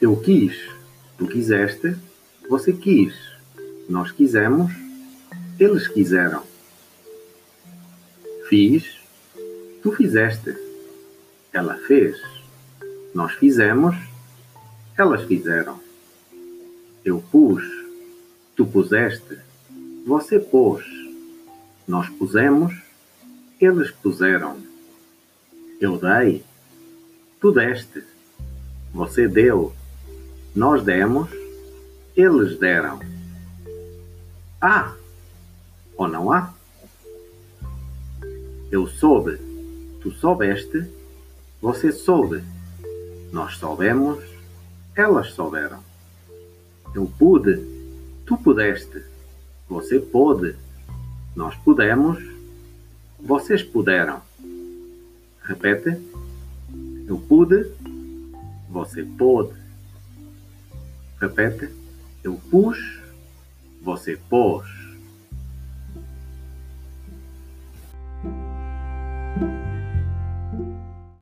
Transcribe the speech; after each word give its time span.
Eu 0.00 0.14
quis, 0.14 0.56
tu 1.16 1.26
quiseste, 1.26 1.96
você 2.48 2.72
quis, 2.72 3.12
nós 3.88 4.12
quisemos, 4.12 4.70
eles 5.58 5.88
quiseram. 5.88 6.44
Fiz, 8.48 8.96
tu 9.82 9.90
fizeste, 9.90 10.56
ela 11.52 11.74
fez, 11.78 12.16
nós 13.12 13.32
fizemos, 13.32 13.96
elas 14.96 15.24
fizeram. 15.24 15.80
Eu 17.04 17.20
pus, 17.32 17.64
tu 18.54 18.64
puseste, 18.64 19.36
você 20.06 20.38
pôs, 20.38 20.84
nós 21.88 22.08
pusemos, 22.08 22.72
eles 23.60 23.90
puseram. 23.90 24.58
Eu 25.80 25.98
dei, 25.98 26.44
tu 27.40 27.50
deste, 27.50 28.04
você 28.94 29.26
deu, 29.26 29.74
nós 30.54 30.82
demos, 30.82 31.30
eles 32.16 32.58
deram. 32.58 33.00
Há 34.60 34.94
ou 35.96 36.08
não 36.08 36.32
há? 36.32 36.52
Eu 38.70 38.86
soube, 38.86 39.38
tu 40.00 40.10
soubeste, 40.12 40.84
você 41.60 41.90
soube, 41.92 42.42
nós 43.32 43.56
soubemos, 43.56 44.22
elas 44.94 45.32
souberam. 45.32 45.82
Eu 46.94 47.10
pude, 47.18 47.62
tu 48.26 48.36
pudeste, 48.36 49.02
você 49.68 50.00
pôde, 50.00 50.56
nós 51.36 51.54
pudemos, 51.56 52.18
vocês 53.20 53.62
puderam. 53.62 54.20
Repete. 55.42 55.96
Eu 57.06 57.18
pude, 57.18 57.70
você 58.68 59.02
pôde. 59.02 59.54
Repete. 61.20 61.68
Eu 62.22 62.40
pus, 62.50 62.78
você 63.82 64.16
pôs. 64.28 64.66